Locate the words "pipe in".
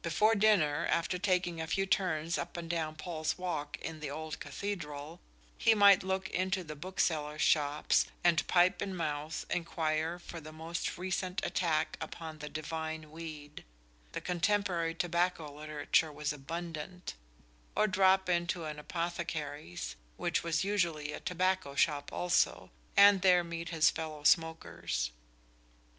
8.46-8.96